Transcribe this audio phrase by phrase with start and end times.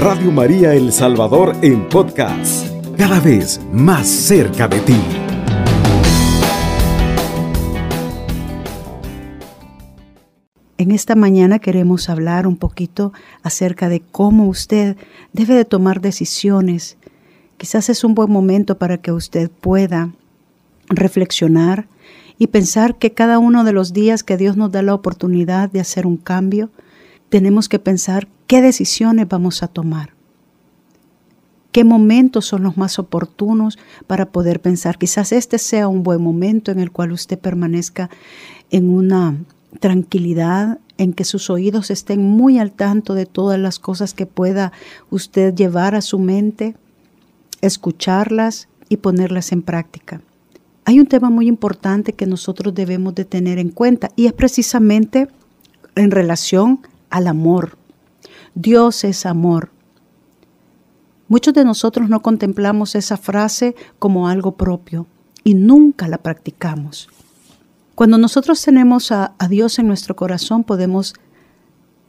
[0.00, 4.96] Radio María El Salvador en podcast, cada vez más cerca de ti.
[10.78, 13.12] En esta mañana queremos hablar un poquito
[13.42, 14.96] acerca de cómo usted
[15.34, 16.96] debe de tomar decisiones.
[17.58, 20.14] Quizás es un buen momento para que usted pueda
[20.88, 21.88] reflexionar
[22.38, 25.80] y pensar que cada uno de los días que Dios nos da la oportunidad de
[25.80, 26.70] hacer un cambio,
[27.28, 30.12] tenemos que pensar qué decisiones vamos a tomar.
[31.70, 33.78] ¿Qué momentos son los más oportunos
[34.08, 34.98] para poder pensar?
[34.98, 38.10] Quizás este sea un buen momento en el cual usted permanezca
[38.70, 39.36] en una
[39.78, 44.72] tranquilidad, en que sus oídos estén muy al tanto de todas las cosas que pueda
[45.10, 46.74] usted llevar a su mente,
[47.60, 50.22] escucharlas y ponerlas en práctica.
[50.86, 55.28] Hay un tema muy importante que nosotros debemos de tener en cuenta y es precisamente
[55.94, 57.78] en relación al amor.
[58.54, 59.70] Dios es amor.
[61.28, 65.06] Muchos de nosotros no contemplamos esa frase como algo propio
[65.44, 67.08] y nunca la practicamos.
[67.94, 71.14] Cuando nosotros tenemos a, Dios en nuestro corazón, podemos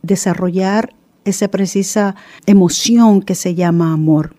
[0.01, 4.35] desarrollar esa precisa emoción que se llama amor.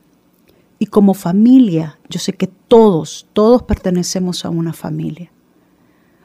[0.78, 5.30] Y como familia, yo sé que todos, todos pertenecemos a una familia.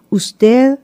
[0.10, 0.80] Usted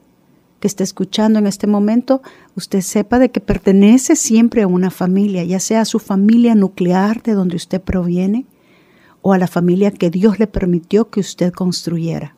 [0.60, 2.22] que está escuchando en este momento,
[2.56, 7.24] usted sepa de que pertenece siempre a una familia, ya sea a su familia nuclear
[7.24, 8.46] de donde usted proviene
[9.22, 12.36] o a la familia que Dios le permitió que usted construyera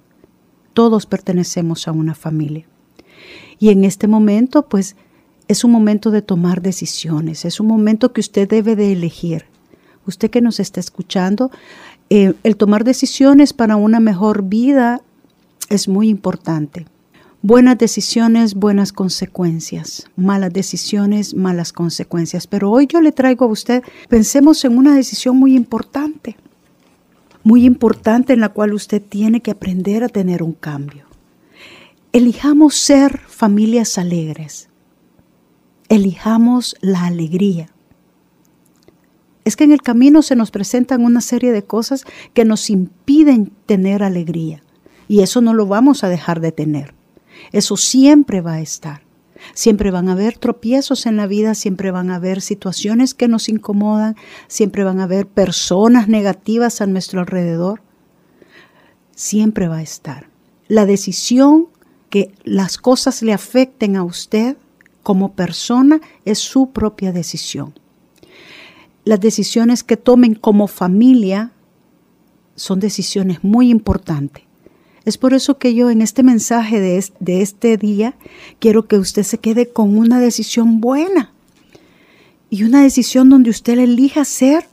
[0.76, 2.68] todos pertenecemos a una familia.
[3.58, 4.96] Y en este momento, pues,
[5.48, 9.46] es un momento de tomar decisiones, es un momento que usted debe de elegir.
[10.06, 11.50] Usted que nos está escuchando,
[12.10, 15.02] eh, el tomar decisiones para una mejor vida
[15.70, 16.86] es muy importante.
[17.48, 20.10] Buenas decisiones, buenas consecuencias.
[20.16, 22.48] Malas decisiones, malas consecuencias.
[22.48, 26.38] Pero hoy yo le traigo a usted, pensemos en una decisión muy importante
[27.46, 31.06] muy importante en la cual usted tiene que aprender a tener un cambio.
[32.12, 34.68] Elijamos ser familias alegres.
[35.88, 37.70] Elijamos la alegría.
[39.44, 42.04] Es que en el camino se nos presentan una serie de cosas
[42.34, 44.64] que nos impiden tener alegría.
[45.08, 46.96] Y eso no lo vamos a dejar de tener.
[47.52, 49.02] Eso siempre va a estar.
[49.54, 53.50] Siempre van a haber tropiezos en la vida, siempre van a haber situaciones que nos
[53.50, 54.16] incomodan,
[54.48, 57.82] siempre van a haber personas negativas a nuestro alrededor.
[59.14, 60.30] Siempre va a estar.
[60.68, 61.68] La decisión
[62.10, 64.58] que las cosas le afecten a usted
[65.04, 67.74] como persona es su propia decisión.
[69.04, 71.52] Las decisiones que tomen como familia
[72.56, 74.45] son decisiones muy importantes.
[75.06, 78.16] Es por eso que yo en este mensaje de, este día
[78.60, 81.32] quiero que usted se quede con una decisión buena
[82.50, 84.68] y una decisión donde usted elija ser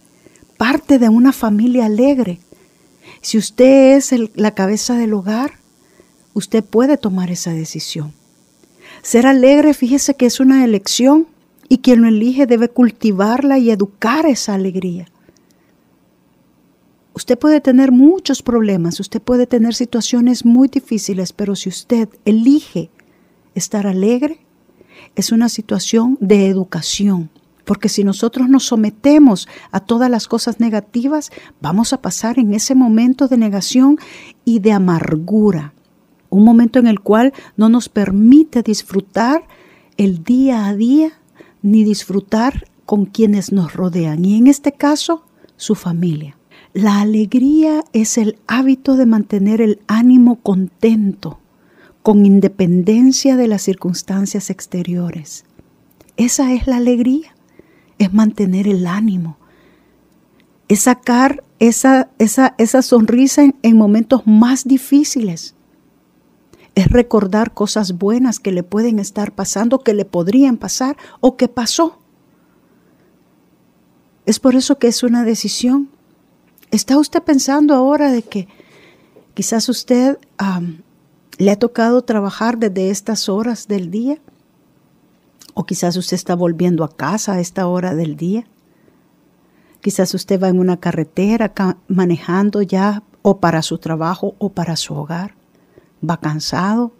[0.56, 2.40] parte de una familia alegre.
[3.20, 5.58] Si usted es la cabeza del hogar,
[6.32, 8.12] usted puede tomar esa decisión.
[9.02, 11.26] Ser alegre, fíjese que es una elección
[11.68, 15.08] y quien lo elige debe cultivarla y educar esa alegría.
[17.14, 22.90] Usted puede tener muchos problemas, usted puede tener situaciones muy difíciles, pero si usted elige
[23.54, 24.40] estar alegre,
[25.14, 27.30] es una situación de educación.
[27.64, 31.30] Porque si nosotros nos sometemos a todas las cosas negativas,
[31.60, 33.98] vamos a pasar en ese momento de negación
[34.44, 35.74] y de amargura.
[36.30, 39.46] Un momento en el cual no nos permite disfrutar
[39.96, 41.12] el día a día
[41.60, 44.24] ni disfrutar con quienes nos rodean.
[44.24, 45.24] Y en este caso,
[45.56, 46.36] su familia.
[46.72, 51.38] La alegría es el hábito de mantener el ánimo contento,
[52.02, 55.44] con independencia de las circunstancias exteriores.
[56.16, 57.34] Esa es la alegría,
[57.98, 59.36] es mantener el ánimo,
[60.68, 65.54] es sacar esa, esa, esa sonrisa en, en momentos más difíciles,
[66.74, 71.48] es recordar cosas buenas que le pueden estar pasando, que le podrían pasar o que
[71.48, 71.98] pasó.
[74.24, 75.90] Es por eso que es una decisión
[76.72, 78.48] ¿Está usted pensando ahora de que
[79.34, 80.18] quizás usted
[81.36, 84.16] le ha tocado trabajar desde estas horas del día?
[85.52, 88.46] ¿O quizás usted está volviendo a casa a esta hora del día?
[89.82, 91.52] Quizás usted va en una carretera
[91.88, 95.34] manejando ya o para su trabajo o para su hogar.
[96.02, 96.92] Va cansado,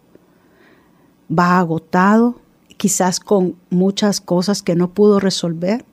[1.30, 2.42] va agotado,
[2.76, 5.86] quizás con muchas cosas que no pudo resolver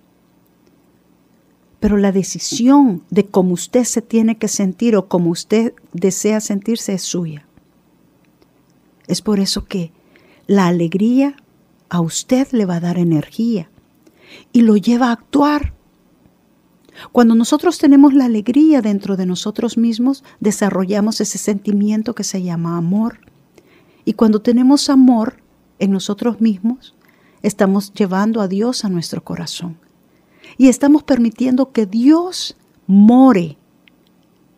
[1.79, 6.93] pero la decisión de cómo usted se tiene que sentir o cómo usted desea sentirse
[6.93, 7.45] es suya.
[9.07, 9.91] Es por eso que
[10.45, 11.35] la alegría
[11.89, 13.69] a usted le va a dar energía
[14.51, 15.73] y lo lleva a actuar.
[17.11, 22.77] Cuando nosotros tenemos la alegría dentro de nosotros mismos, desarrollamos ese sentimiento que se llama
[22.77, 23.19] amor.
[24.03, 25.37] Y cuando tenemos amor
[25.79, 26.93] en nosotros mismos,
[27.41, 29.77] estamos llevando a Dios a nuestro corazón.
[30.59, 33.57] Y estamos permitiendo que Dios more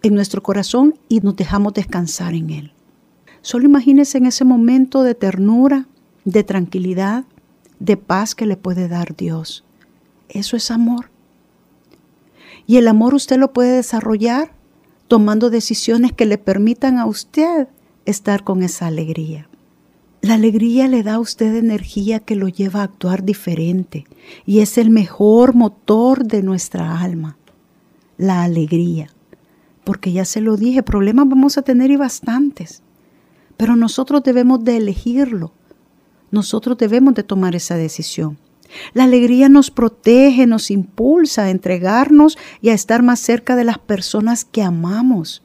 [0.02, 2.74] en nuestro corazón y nos dejamos descansar en Él.
[3.44, 5.88] Solo imagínense en ese momento de ternura,
[6.26, 7.26] de tranquilidad,
[7.80, 9.64] de paz que le puede dar Dios.
[10.28, 11.12] Eso es amor.
[12.66, 14.54] Y el amor usted lo puede desarrollar
[15.08, 17.68] tomando decisiones que le permitan a usted
[18.06, 19.51] estar con esa alegría.
[20.22, 24.06] La alegría le da a usted energía que lo lleva a actuar diferente
[24.46, 27.38] y es el mejor motor de nuestra alma,
[28.18, 29.10] la alegría.
[29.84, 32.84] Porque ya se lo dije, problemas vamos a tener y bastantes,
[33.58, 35.54] pero nosotros debemos de elegirlo,
[36.30, 38.38] nosotros debemos de tomar esa decisión.
[38.94, 43.80] La alegría nos protege, nos impulsa a entregarnos y a estar más cerca de las
[43.80, 45.42] personas que amamos.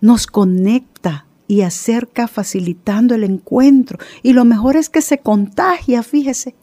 [0.00, 3.98] Nos conecta y acerca facilitando el encuentro.
[4.22, 6.54] Y lo mejor es que se contagia, fíjese.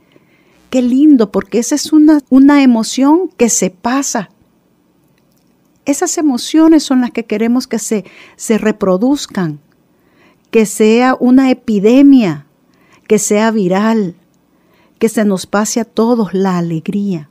[0.69, 4.29] Qué lindo, porque esa es una, una emoción que se pasa.
[5.85, 9.59] Esas emociones son las que queremos que se, se reproduzcan,
[10.49, 12.47] que sea una epidemia,
[13.07, 14.15] que sea viral,
[14.97, 17.29] que se nos pase a todos la alegría.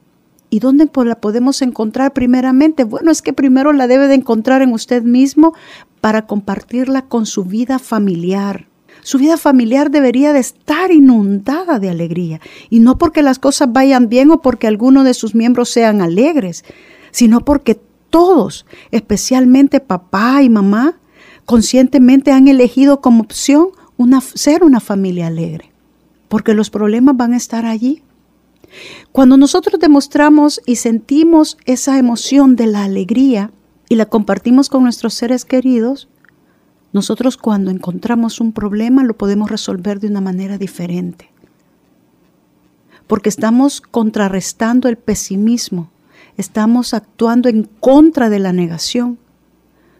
[0.50, 2.84] ¿Y dónde la podemos encontrar primeramente?
[2.84, 5.54] Bueno, es que primero la debe de encontrar en usted mismo
[6.02, 8.66] para compartirla con su vida familiar.
[9.02, 12.40] Su vida familiar debería de estar inundada de alegría,
[12.70, 16.64] y no porque las cosas vayan bien o porque alguno de sus miembros sean alegres,
[17.12, 20.98] sino porque todos, especialmente papá y mamá,
[21.46, 23.68] conscientemente han elegido como opción
[24.34, 25.70] ser una familia alegre,
[26.26, 28.02] porque los problemas van a estar allí.
[29.12, 33.52] Cuando nosotros demostramos y sentimos esa emoción de la alegría,
[33.92, 36.08] y la compartimos con nuestros seres queridos,
[36.94, 41.30] nosotros cuando encontramos un problema lo podemos resolver de una manera diferente.
[43.06, 45.90] Porque estamos contrarrestando el pesimismo,
[46.38, 49.18] estamos actuando en contra de la negación,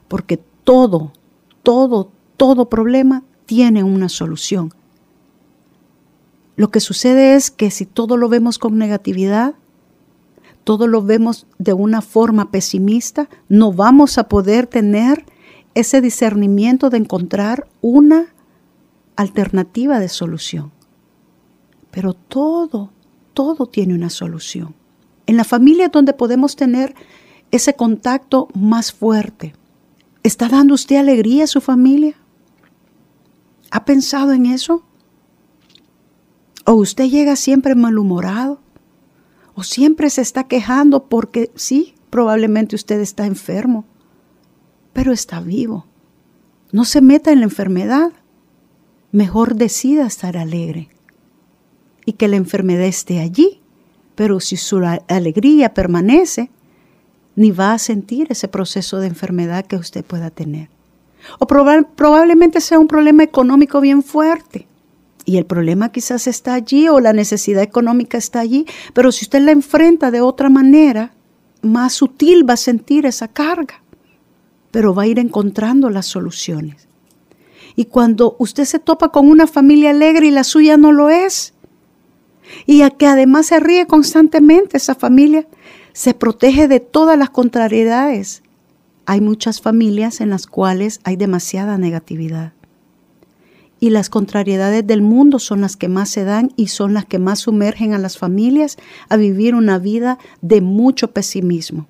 [0.08, 1.12] porque todo,
[1.62, 4.72] todo, todo problema tiene una solución.
[6.56, 9.52] Lo que sucede es que si todo lo vemos con negatividad,
[10.64, 15.24] todo lo vemos de una forma pesimista, no vamos a poder tener
[15.74, 18.26] ese discernimiento de encontrar una
[19.16, 20.72] alternativa de solución.
[21.90, 22.92] Pero todo,
[23.34, 24.74] todo tiene una solución.
[25.26, 26.94] En la familia es donde podemos tener
[27.50, 29.54] ese contacto más fuerte.
[30.22, 32.14] ¿Está dando usted alegría a su familia?
[33.70, 34.84] ¿Ha pensado en eso?
[36.64, 38.61] ¿O usted llega siempre malhumorado?
[39.54, 43.84] O siempre se está quejando porque sí, probablemente usted está enfermo,
[44.92, 45.86] pero está vivo.
[46.72, 48.12] No se meta en la enfermedad.
[49.10, 50.88] Mejor decida estar alegre
[52.06, 53.60] y que la enfermedad esté allí,
[54.14, 54.78] pero si su
[55.08, 56.50] alegría permanece,
[57.36, 60.70] ni va a sentir ese proceso de enfermedad que usted pueda tener.
[61.38, 64.66] O probablemente sea un problema económico bien fuerte
[65.24, 69.40] y el problema quizás está allí o la necesidad económica está allí, pero si usted
[69.40, 71.12] la enfrenta de otra manera,
[71.62, 73.82] más sutil va a sentir esa carga,
[74.70, 76.88] pero va a ir encontrando las soluciones.
[77.76, 81.54] Y cuando usted se topa con una familia alegre y la suya no lo es,
[82.66, 85.46] y a que además se ríe constantemente esa familia,
[85.92, 88.42] se protege de todas las contrariedades.
[89.06, 92.52] Hay muchas familias en las cuales hay demasiada negatividad
[93.82, 97.18] y las contrariedades del mundo son las que más se dan y son las que
[97.18, 98.76] más sumergen a las familias
[99.08, 101.88] a vivir una vida de mucho pesimismo.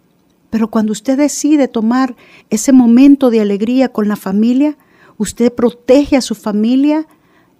[0.49, 2.17] Pero cuando usted decide tomar
[2.49, 4.79] ese momento de alegría con la familia,
[5.19, 7.07] usted protege a su familia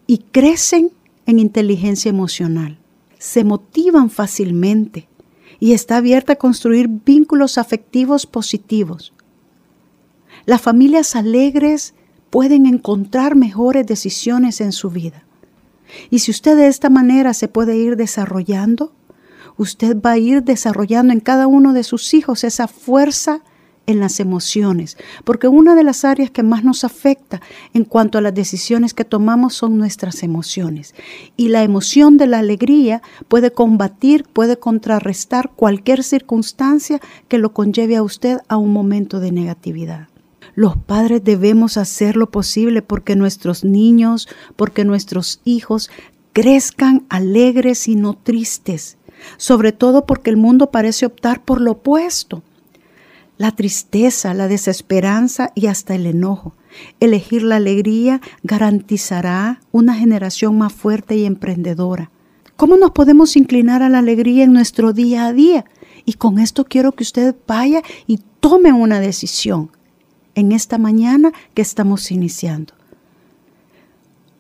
[0.07, 0.93] y crecen
[1.27, 2.79] en inteligencia emocional.
[3.19, 5.09] Se motivan fácilmente
[5.61, 9.13] y está abierta a construir vínculos afectivos positivos.
[10.47, 11.93] Las familias alegres
[12.33, 15.23] pueden encontrar mejores decisiones en su vida.
[16.09, 18.95] Y si usted de esta manera se puede ir desarrollando,
[19.59, 23.43] usted va a ir desarrollando en cada uno de sus hijos esa fuerza
[23.87, 27.43] en las emociones, porque una de las áreas que más nos afecta
[27.75, 30.95] en cuanto a las decisiones que tomamos son nuestras emociones.
[31.37, 36.99] Y la emoción de la alegría puede combatir, puede contrarrestar cualquier circunstancia
[37.29, 40.12] que lo conlleve a usted a un momento de negatividad.
[40.55, 45.91] Los padres debemos hacer lo posible porque nuestros niños, porque nuestros hijos
[46.35, 48.99] crezcan alegres y no tristes,
[49.39, 52.43] sobre todo porque el mundo parece optar por lo opuesto.
[53.39, 56.55] La tristeza, la desesperanza y hasta el enojo.
[57.01, 62.11] Elegir la alegría garantizará una generación más fuerte y emprendedora.
[62.57, 65.65] ¿Cómo nos podemos inclinar a la alegría en nuestro día a día?
[66.05, 69.71] Y con esto quiero que usted vaya y tome una decisión
[70.35, 72.75] en esta mañana que estamos iniciando.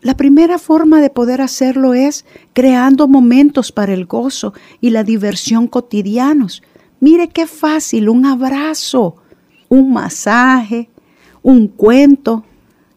[0.01, 5.69] La primera forma de poder hacerlo es creando momentos para el gozo y la diversión
[5.69, 6.63] cotidianos.
[6.99, 9.17] Mire qué fácil, un abrazo,
[9.69, 10.91] un masaje,
[11.43, 12.45] un cuento,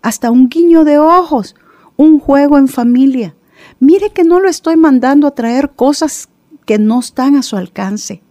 [0.02, 1.56] hasta un guiño de ojos,
[1.96, 3.36] un juego en familia.
[3.80, 6.30] Mire que no lo estoy mandando a traer cosas
[6.66, 8.24] que no están a su alcance,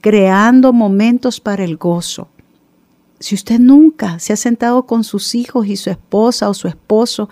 [0.00, 2.28] creando momentos para el gozo.
[3.22, 7.28] Si usted nunca se ha sentado con sus hijos y su esposa o su esposo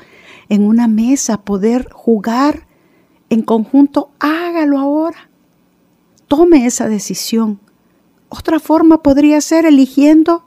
[0.48, 2.68] en una mesa, poder jugar
[3.28, 5.28] en conjunto, hágalo ahora.
[6.28, 7.58] Tome esa decisión.
[8.28, 10.44] Otra forma podría ser eligiendo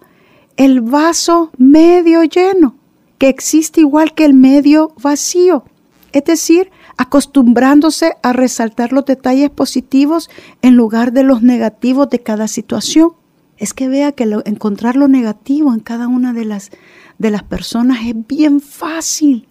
[0.56, 2.78] el vaso medio lleno,
[3.18, 5.66] que existe igual que el medio vacío.
[6.14, 10.30] Es decir, acostumbrándose a resaltar los detalles positivos
[10.62, 13.12] en lugar de los negativos de cada situación
[13.58, 16.72] es que vea que encontrar lo negativo en cada una de las,
[17.18, 19.48] de las personas es bien fácil.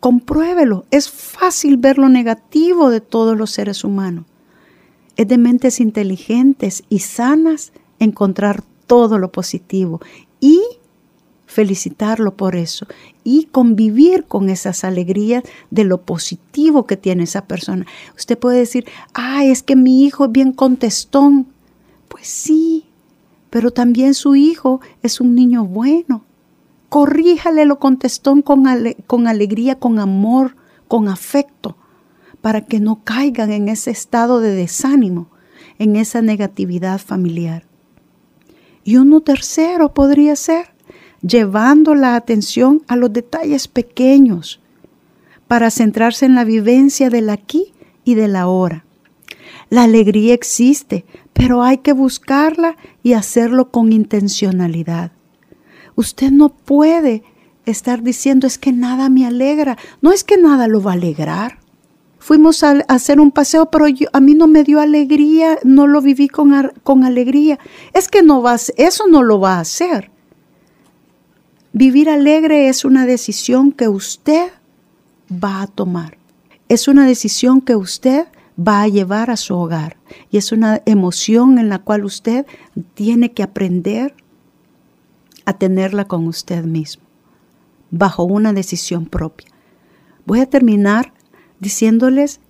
[0.00, 4.26] Compruébelo, es fácil ver lo negativo de todos los seres humanos.
[5.16, 10.00] Es de mentes inteligentes y sanas encontrar todo lo positivo
[10.40, 10.60] y
[11.46, 12.86] felicitarlo por eso
[13.22, 17.86] y convivir con esas alegrías de lo positivo que tiene esa persona.
[18.16, 21.46] Usted puede decir, ay, es que mi hijo es bien contestón.
[22.14, 22.84] Pues sí,
[23.50, 26.24] pero también su hijo es un niño bueno.
[26.88, 28.66] Corríjale lo contestó con,
[29.08, 30.54] con alegría, con amor,
[30.86, 31.76] con afecto,
[32.40, 35.26] para que no caigan en ese estado de desánimo,
[35.80, 37.66] en esa negatividad familiar.
[38.84, 40.66] Y uno tercero podría ser
[41.20, 44.60] llevando la atención a los detalles pequeños
[45.48, 48.84] para centrarse en la vivencia del aquí y del ahora.
[49.74, 55.10] La alegría existe, pero hay que buscarla y hacerlo con intencionalidad.
[55.96, 57.24] Usted no puede
[57.66, 59.76] estar diciendo es que nada me alegra.
[60.00, 61.58] No es que nada lo va a alegrar.
[62.20, 66.28] Fuimos a, hacer un paseo, pero a mí no me dio alegría, no lo viví
[66.28, 67.58] con, con alegría.
[67.94, 70.12] Es que no va, eso no lo va a hacer.
[71.72, 74.52] Vivir alegre es una decisión que usted
[75.32, 76.16] va a tomar.
[76.68, 78.28] Es una decisión que usted
[78.58, 79.96] va a llevar a su hogar.
[80.30, 82.46] Y es una emoción en la cual usted
[82.94, 84.14] tiene que aprender
[85.44, 87.02] a tenerla con usted mismo,
[87.90, 89.48] bajo una decisión propia.
[90.26, 91.12] Voy a terminar
[91.60, 92.40] diciéndoles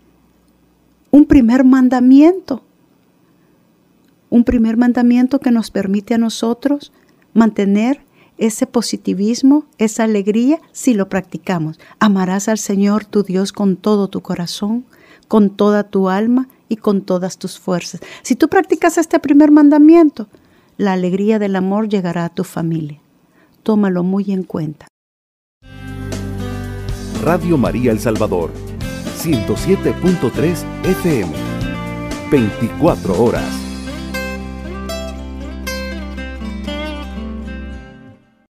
[1.11, 2.62] un primer mandamiento,
[4.30, 6.92] un primer mandamiento que nos permite a nosotros
[7.34, 8.00] mantener
[8.37, 11.78] ese positivismo, esa alegría, si lo practicamos.
[12.00, 14.84] Amarás al Señor tu Dios con todo tu corazón,
[15.28, 18.00] con toda tu alma y con todas tus fuerzas.
[18.22, 20.28] Si tú practicas este primer mandamiento,
[20.76, 23.00] la alegría del amor llegará a tu familia.
[23.62, 24.86] Tómalo muy en cuenta.
[27.22, 28.50] Radio María El Salvador,
[29.18, 31.32] 107.3 FM,
[32.30, 33.63] 24 horas.